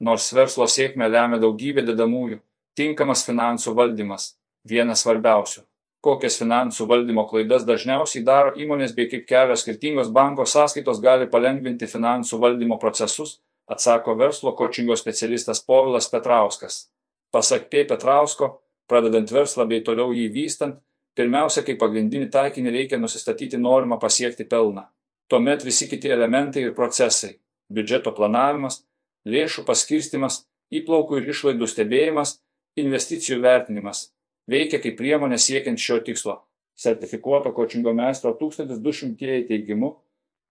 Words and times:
Nors 0.00 0.28
verslo 0.32 0.66
sėkmę 0.70 1.08
lemia 1.10 1.40
daugybė 1.42 1.82
dedamųjų, 1.86 2.38
tinkamas 2.78 3.24
finansų 3.26 3.74
valdymas- 3.74 4.36
vienas 4.72 5.02
svarbiausių. 5.02 5.64
Kokias 6.00 6.38
finansų 6.38 6.86
valdymo 6.86 7.24
klaidas 7.26 7.64
dažniausiai 7.66 8.22
daro 8.24 8.52
įmonės 8.54 8.94
bei 8.94 9.08
kaip 9.10 9.26
kelios 9.26 9.64
skirtingos 9.64 10.12
banko 10.14 10.44
sąskaitos 10.46 11.00
gali 11.02 11.26
palengvinti 11.26 11.86
finansų 11.90 12.38
valdymo 12.38 12.78
procesus, 12.78 13.40
atsako 13.66 14.14
verslo 14.14 14.52
kočingo 14.52 14.96
specialistas 14.96 15.64
Povilas 15.64 16.08
Petrauskas. 16.08 16.88
Pasak 17.32 17.68
P. 17.70 17.84
Petrausko, 17.84 18.60
pradedant 18.86 19.30
verslą 19.30 19.66
bei 19.68 19.80
toliau 19.80 20.14
jį 20.14 20.28
vystant, 20.32 20.78
pirmiausia, 21.16 21.64
kaip 21.66 21.80
pagrindinį 21.82 22.30
taikinį 22.30 22.70
reikia 22.70 22.98
nusistatyti 22.98 23.58
norimą 23.58 23.98
pasiekti 23.98 24.44
pelną. 24.44 24.86
Tuomet 25.28 25.64
visi 25.64 25.88
kiti 25.88 26.08
elementai 26.08 26.62
ir 26.62 26.74
procesai- 26.74 27.34
biudžeto 27.74 28.14
planavimas, 28.14 28.84
lėšų 29.26 29.64
paskirstimas, 29.66 30.44
įplaukų 30.70 31.22
ir 31.22 31.32
išlaidų 31.32 31.66
stebėjimas, 31.66 32.38
investicijų 32.78 33.40
vertinimas- 33.42 34.12
veikia 34.52 34.78
kaip 34.82 34.98
priemonė 34.98 35.38
siekiant 35.38 35.78
šio 35.78 36.00
tikslo. 36.04 36.42
Sertifikuoto 36.76 37.52
kočingo 37.52 37.92
meistro 37.94 38.32
1200 38.34 39.48
teigimu, 39.48 39.96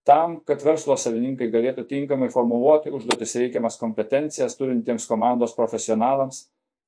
tam, 0.04 0.40
kad 0.48 0.64
verslo 0.64 0.96
savininkai 0.98 1.50
galėtų 1.52 1.84
tinkamai 1.88 2.30
formuluoti 2.32 2.92
užduotis 2.96 3.36
reikiamas 3.36 3.78
kompetencijas 3.78 4.56
turintiems 4.56 5.08
komandos 5.08 5.56
profesionalams, 5.56 6.48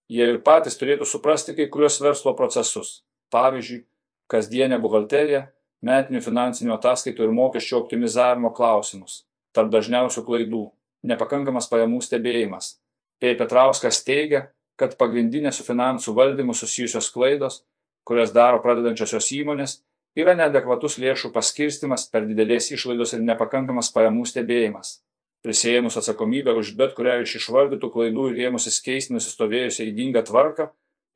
jie 0.09 0.23
ir 0.23 0.39
patys 0.39 0.77
turėtų 0.79 1.05
suprasti 1.05 1.55
kai 1.55 1.67
kurios 1.67 1.99
verslo 2.01 2.33
procesus. 2.33 3.03
Pavyzdžiui, 3.31 3.83
kasdienę 4.31 4.79
buhalteriją, 4.79 5.47
metinių 5.85 6.21
finansinių 6.23 6.75
ataskaitų 6.75 7.27
ir 7.27 7.35
mokesčių 7.35 7.77
optimizavimo 7.79 8.51
klausimus. 8.55 9.23
Tarp 9.53 9.71
dažniausių 9.73 10.23
klaidų- 10.25 10.63
nepakankamas 11.07 11.69
pajamų 11.71 12.01
stebėjimas. 12.05 12.77
P. 13.19 13.33
Petrauskas 13.39 14.01
teigia, 14.07 14.47
kad 14.79 14.95
pagrindinės 14.99 15.59
su 15.59 15.65
finansų 15.67 16.15
valdymu 16.15 16.55
susijusios 16.55 17.09
klaidos, 17.11 17.61
kurias 18.07 18.31
daro 18.35 18.61
pradedančiosios 18.63 19.27
įmonės, 19.35 19.79
yra 20.17 20.35
neadekvatus 20.39 20.97
lėšų 21.03 21.33
paskirstimas, 21.35 22.07
per 22.11 22.25
didelės 22.29 22.71
išlaidos 22.75 23.13
ir 23.15 23.23
nepakankamas 23.27 23.91
pajamų 23.95 24.25
stebėjimas. 24.31 24.99
Prisėjimus 25.43 25.95
atsakomybę 25.99 26.55
už 26.59 26.73
bet 26.79 26.95
kurią 26.97 27.21
iš 27.23 27.37
išvardytų 27.39 27.89
klaidų 27.93 28.29
ir 28.31 28.47
ėmusis 28.49 28.81
keisti 28.83 29.15
nusistovėjusią 29.15 29.87
įdingą 29.91 30.25
tvarką, 30.27 30.67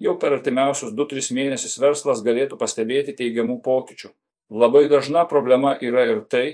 jau 0.04 0.14
per 0.20 0.38
artimiausius 0.38 0.94
2-3 0.96 1.34
mėnesius 1.36 1.76
verslas 1.80 2.24
galėtų 2.24 2.60
pastebėti 2.60 3.16
teigiamų 3.20 3.60
pokyčių. 3.66 4.14
Labai 4.54 4.86
dažna 4.92 5.26
problema 5.28 5.74
yra 5.82 6.06
ir 6.12 6.24
tai, 6.30 6.46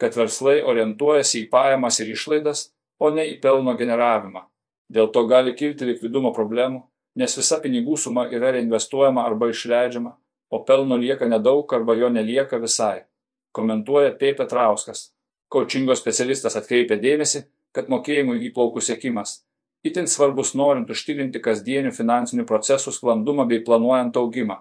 kad 0.00 0.16
verslai 0.16 0.60
orientuojasi 0.64 1.44
į 1.44 1.48
pajamas 1.52 2.00
ir 2.00 2.12
išlaidas, 2.14 2.70
o 3.00 3.10
ne 3.10 3.26
į 3.32 3.38
pelno 3.42 3.74
generavimą. 3.78 4.44
Dėl 4.90 5.10
to 5.14 5.24
gali 5.30 5.54
kilti 5.58 5.88
likvidumo 5.88 6.34
problemų, 6.36 6.82
nes 7.16 7.36
visa 7.38 7.60
pinigų 7.62 7.96
suma 7.98 8.26
yra 8.30 8.52
reinvestuojama 8.56 9.24
arba 9.26 9.50
išleidžiama, 9.50 10.14
o 10.50 10.62
pelno 10.66 10.98
lieka 11.00 11.28
nedaug 11.30 11.74
arba 11.74 11.96
jo 11.98 12.10
nelieka 12.12 12.58
visai. 12.62 13.06
Komentuoja 13.52 14.14
P. 14.18 14.34
Petrauskas. 14.38 15.10
Kočingo 15.50 15.94
specialistas 15.98 16.56
atkreipia 16.58 16.98
dėmesį, 17.02 17.46
kad 17.74 17.88
mokėjimų 17.90 18.36
įplaukų 18.50 18.82
sėkimas 18.86 19.40
itin 19.82 20.08
svarbus 20.08 20.52
norint 20.54 20.90
užtikrinti 20.92 21.40
kasdienių 21.42 21.92
finansinių 21.96 22.44
procesų 22.48 22.92
sklandumą 22.92 23.46
bei 23.48 23.62
planuojant 23.64 24.16
augimą. 24.20 24.60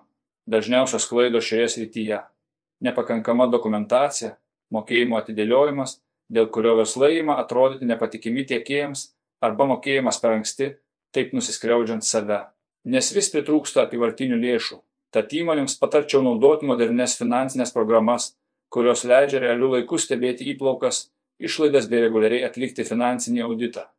Dažniausios 0.49 1.07
klaidos 1.09 1.45
šioje 1.45 1.67
srityje- 1.75 2.21
nepakankama 2.85 3.47
dokumentacija, 3.51 4.37
mokėjimo 4.71 5.19
atidėliojimas, 5.19 5.99
dėl 6.30 6.49
kurio 6.53 6.75
verslai 6.80 7.17
ima 7.19 7.38
atrodyti 7.41 7.89
nepatikimi 7.89 8.45
tiekėjams 8.52 9.09
arba 9.45 9.67
mokėjimas 9.72 10.22
per 10.22 10.38
anksti, 10.38 10.71
taip 11.16 11.33
nusiskriaudžiant 11.33 12.05
save. 12.05 12.41
Nes 12.86 13.11
vis 13.16 13.31
pritrūksta 13.33 13.86
apivartinių 13.86 14.39
lėšų, 14.39 14.80
tad 15.13 15.33
įmonėms 15.36 15.77
patarčiau 15.81 16.23
naudoti 16.25 16.69
modernes 16.69 17.17
finansinės 17.19 17.73
programas, 17.76 18.33
kurios 18.70 19.05
leidžia 19.09 19.43
realių 19.45 19.76
laikų 19.77 19.99
stebėti 19.99 20.48
įplaukas, 20.53 21.08
išlaidas 21.39 21.89
bei 21.92 22.05
reguliariai 22.05 22.45
atlikti 22.48 22.86
finansinį 22.87 23.48
auditą 23.48 23.89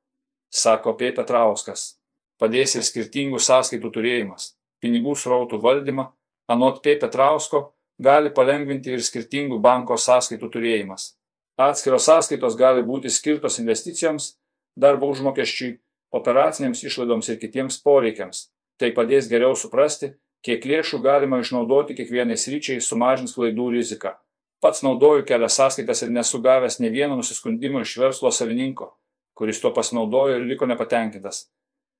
sako 0.50 0.96
P. 0.98 1.12
Petrauskas. 1.14 1.96
Padės 2.40 2.74
ir 2.76 2.84
skirtingų 2.84 3.38
sąskaitų 3.38 3.90
turėjimas. 3.94 4.54
Pinigų 4.80 5.14
srautų 5.16 5.60
valdymą, 5.62 6.08
anot 6.50 6.80
P. 6.82 6.96
Petrausko, 6.98 7.70
gali 8.00 8.32
palengvinti 8.34 8.94
ir 8.94 9.04
skirtingų 9.04 9.60
banko 9.60 9.96
sąskaitų 10.00 10.50
turėjimas. 10.50 11.14
Atskiros 11.60 12.06
sąskaitos 12.08 12.56
gali 12.56 12.84
būti 12.86 13.12
skirtos 13.12 13.58
investicijoms, 13.60 14.34
darbo 14.80 15.10
užmokesčiui, 15.12 15.74
operacinėms 16.16 16.84
išlaidoms 16.86 17.28
ir 17.28 17.40
kitiems 17.42 17.80
poreikiams. 17.84 18.48
Tai 18.80 18.92
padės 18.96 19.28
geriau 19.28 19.52
suprasti, 19.58 20.14
kiek 20.46 20.64
lėšų 20.64 21.02
galima 21.04 21.42
išnaudoti 21.42 21.98
kiekvienai 21.98 22.38
sryčiai 22.40 22.80
sumažins 22.80 23.36
klaidų 23.36 23.68
riziką. 23.76 24.14
Pats 24.64 24.80
naudoju 24.84 25.26
kelias 25.28 25.58
sąskaitas 25.60 26.02
ir 26.04 26.14
nesugavęs 26.16 26.80
ne 26.80 26.88
vieno 26.92 27.20
nusiskundimo 27.20 27.84
iš 27.84 27.98
verslo 28.00 28.32
savininko 28.32 28.94
kuris 29.40 29.60
tuo 29.60 29.70
pasinaudojo 29.72 30.34
ir 30.36 30.42
liko 30.44 30.66
nepatenkintas, 30.68 31.46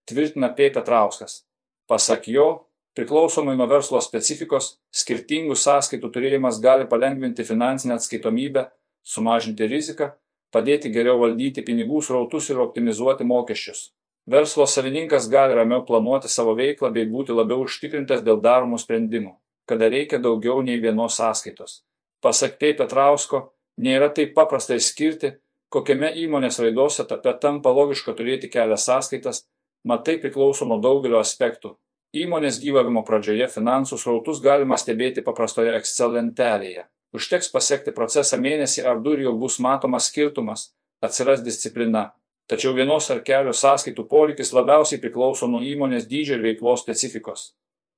tvirtina 0.04 0.50
P. 0.56 0.66
Petrauskas. 0.74 1.46
Pasak 1.88 2.26
jo, 2.28 2.66
priklausomai 2.92 3.54
nuo 3.56 3.64
verslo 3.70 3.96
specifikos, 4.04 4.74
skirtingų 4.92 5.56
sąskaitų 5.56 6.10
turėjimas 6.12 6.58
gali 6.60 6.84
palengvinti 6.90 7.46
finansinę 7.48 7.96
atskaitomybę, 7.96 8.66
sumažinti 9.04 9.66
riziką, 9.66 10.12
padėti 10.54 10.90
geriau 10.92 11.18
valdyti 11.20 11.64
pinigų 11.66 12.02
srautus 12.02 12.50
ir 12.50 12.60
optimizuoti 12.62 13.24
mokesčius. 13.24 13.90
Verslo 14.30 14.66
savininkas 14.66 15.28
gali 15.30 15.54
ramiau 15.56 15.84
planuoti 15.86 16.28
savo 16.28 16.54
veiklą 16.54 16.90
bei 16.94 17.06
būti 17.08 17.34
labiau 17.34 17.64
užtikrintas 17.64 18.22
dėl 18.26 18.40
daromų 18.44 18.78
sprendimų, 18.78 19.32
kada 19.66 19.88
reikia 19.90 20.20
daugiau 20.22 20.60
nei 20.62 20.80
vienos 20.82 21.16
sąskaitos. 21.18 21.80
Pasak 22.20 22.58
P. 22.60 22.74
Petrausko, 22.76 23.48
nėra 23.80 24.10
taip 24.14 24.34
paprasta 24.36 24.76
išskirti, 24.76 25.32
kokiame 25.72 26.12
įmonės 26.24 26.60
raidos 26.60 27.00
etape 27.00 27.32
tampa 27.40 27.72
logiška 27.72 28.12
turėti 28.18 28.50
kelias 28.52 28.84
sąskaitas, 28.90 29.46
mat 29.88 30.04
tai 30.04 30.18
priklauso 30.20 30.68
nuo 30.68 30.78
daugelio 30.82 31.18
aspektų. 31.22 31.78
Įmonės 32.10 32.58
gyvavimo 32.60 33.04
pradžioje 33.06 33.46
finansų 33.48 33.96
srautus 34.02 34.40
galima 34.42 34.76
stebėti 34.76 35.22
paprastoje 35.22 35.76
Excel 35.78 36.16
lentelėje. 36.18 36.88
Užteks 37.16 37.50
pasiekti 37.50 37.94
procesą 37.96 38.38
mėnesį 38.38 38.84
ar 38.86 39.00
du 39.04 39.16
ir 39.16 39.24
jau 39.26 39.34
bus 39.38 39.58
matomas 39.58 40.08
skirtumas, 40.10 40.70
atsiras 41.02 41.44
disciplina. 41.46 42.10
Tačiau 42.50 42.74
vienos 42.74 43.10
ar 43.10 43.22
kelios 43.26 43.62
sąskaitų 43.62 44.06
poreikis 44.10 44.52
labiausiai 44.54 45.00
priklauso 45.02 45.46
nuo 45.46 45.60
įmonės 45.62 46.08
dydžio 46.10 46.38
ir 46.38 46.44
veiklos 46.48 46.82
specifikos, 46.82 47.52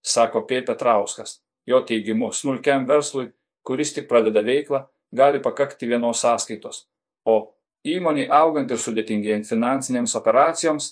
sako 0.05 0.45
P. 0.49 0.61
Petrauskas. 0.67 1.41
Jo 1.67 1.81
teigimu, 1.87 2.33
smulkiam 2.35 2.87
verslui, 2.89 3.31
kuris 3.63 3.95
tik 3.95 4.09
pradeda 4.11 4.43
veiklą, 4.43 4.87
gali 5.15 5.41
pakakti 5.41 5.87
vienos 5.87 6.25
sąskaitos, 6.25 6.87
o 7.25 7.55
Įmoniai 7.83 8.29
augant 8.31 8.71
ir 8.71 8.79
sudėtingėjant 8.79 9.49
finansinėms 9.49 10.13
operacijoms, 10.15 10.85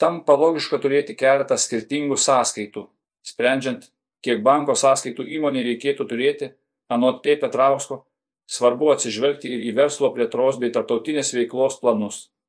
tampa 0.00 0.32
logiška 0.40 0.78
turėti 0.80 1.12
keletą 1.12 1.58
skirtingų 1.60 2.16
sąskaitų. 2.16 2.86
Sprendžiant, 3.28 3.82
kiek 4.24 4.40
banko 4.40 4.72
sąskaitų 4.72 5.26
įmonė 5.36 5.66
reikėtų 5.66 6.06
turėti, 6.08 6.48
anot 6.90 7.22
P. 7.22 7.36
Petrausko, 7.40 8.04
svarbu 8.50 8.90
atsižvelgti 8.94 9.52
ir 9.54 9.66
į 9.70 9.74
verslo 9.78 10.10
plėtros 10.14 10.58
bei 10.62 10.72
tarptautinės 10.74 11.34
veiklos 11.36 11.78
planus. 11.82 12.30